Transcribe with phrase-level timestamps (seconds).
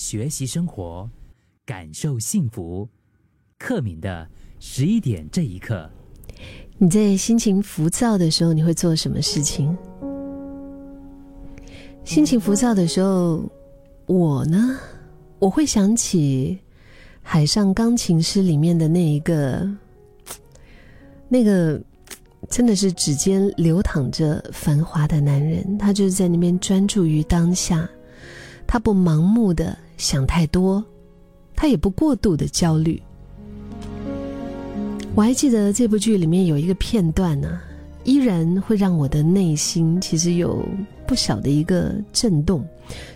[0.00, 1.10] 学习生活，
[1.66, 2.88] 感受幸福。
[3.58, 4.26] 克敏的
[4.58, 5.90] 十一点这一刻，
[6.78, 9.76] 你在心情浮躁的时候，你会做什么事情？
[12.02, 13.44] 心情浮躁的时候，
[14.06, 14.78] 我呢，
[15.38, 16.58] 我会想起
[17.20, 19.70] 《海上钢琴师》里面的那一个，
[21.28, 21.78] 那个
[22.48, 27.86] 真的是指尖流淌着繁华的男人，他就是在那边专注于当下，
[28.72, 30.84] 他不盲目的想太多，
[31.56, 33.02] 他也不过度的焦虑。
[35.16, 37.60] 我还记得这部剧里面有一个片段呢，
[38.04, 40.64] 依然会让我的内心其实有
[41.04, 42.64] 不小的一个震动，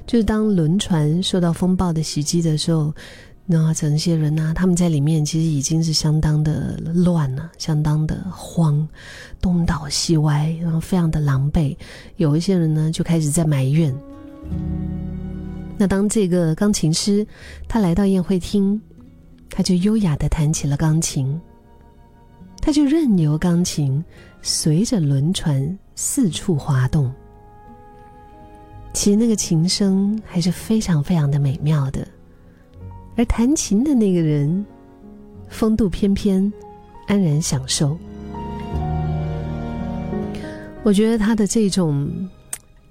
[0.08, 2.92] 就是当轮船受到风暴的袭击的时候，
[3.46, 8.88] 那整些人呢，他们在里面其实已经是相当的乱了，相当的慌，
[9.40, 11.76] 东倒西歪，然后非常的狼狈。
[12.16, 13.94] 有一些人呢，就开始在埋怨。
[15.76, 17.26] 那当这个钢琴师
[17.68, 18.80] 他来到宴会厅，
[19.50, 21.40] 他就优雅的弹起了钢琴。
[22.60, 24.02] 他就任由钢琴
[24.40, 27.12] 随着轮船四处滑动，
[28.94, 32.08] 其实那个琴声还是非常非常的美妙的，
[33.16, 34.64] 而弹琴的那个人
[35.48, 36.50] 风度翩翩，
[37.06, 37.98] 安然享受。
[40.82, 42.10] 我觉得他的这种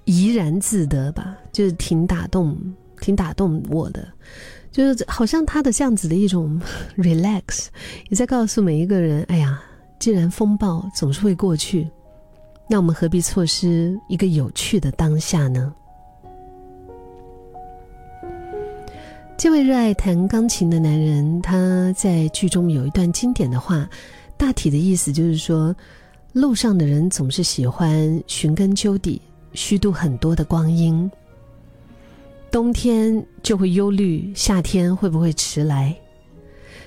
[0.04, 2.54] 怡然自得吧，就是挺打动、
[3.00, 4.06] 挺打动我的。
[4.70, 6.60] 就是好像他的这样子的一种
[6.98, 7.68] relax，
[8.10, 9.62] 也在告诉每一个人：哎呀，
[10.00, 11.88] 既然风暴总是会过去，
[12.68, 15.72] 那我们何必错失一个有趣的当下呢？
[19.36, 23.88] 这位热爱弹钢琴的男人，他在剧中有一段经典的话，
[24.36, 25.74] 大体的意思就是说：
[26.32, 31.08] 路上的人总是喜欢寻根究底，虚度很多的光阴。
[32.54, 35.92] 冬天就会忧虑夏天会不会迟来，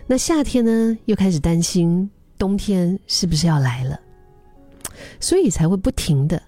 [0.05, 3.99] 那夏天呢又开始担心冬天是不是要来了，
[5.19, 6.41] 所以才会不停的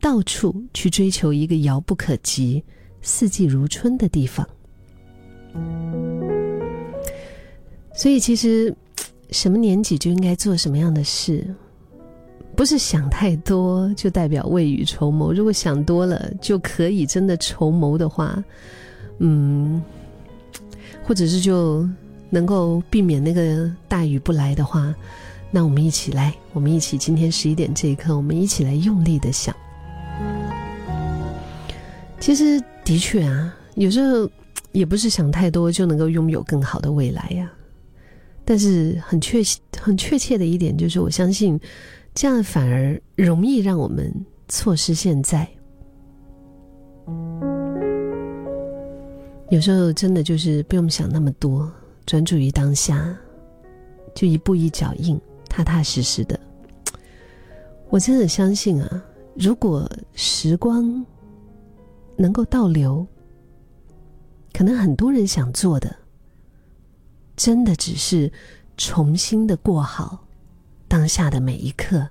[0.00, 2.64] 到处去追求一个遥不可及、
[3.02, 4.48] 四季如春的地方。
[7.94, 8.74] 所以其实
[9.32, 11.54] 什么年纪就应该做什么样的事。
[12.54, 15.32] 不是想太多就代表未雨绸缪。
[15.32, 18.44] 如果想多了就可以真的筹谋的话，
[19.18, 19.82] 嗯，
[21.02, 21.88] 或者是就
[22.28, 24.94] 能够避免那个大雨不来的话，
[25.50, 29.56] 那我们一起来，我们一起今天十一点这一刻，我们一起来用力的想。
[32.20, 34.30] 其实的确啊，有时候
[34.72, 37.50] 也不是想太多就能够拥有更好的未来呀。
[38.44, 39.40] 但是很确
[39.80, 41.58] 很确切的一点就是，我相信。
[42.14, 44.12] 这样反而容易让我们
[44.48, 45.48] 错失现在。
[49.48, 51.70] 有时候真的就是不用想那么多，
[52.06, 53.14] 专注于当下，
[54.14, 56.38] 就一步一脚印，踏踏实实的。
[57.90, 61.04] 我真的相信啊，如果时光
[62.16, 63.06] 能够倒流，
[64.52, 65.94] 可能很多人想做的，
[67.36, 68.32] 真的只是
[68.76, 70.26] 重新的过好。
[70.92, 72.10] 当下的每一刻。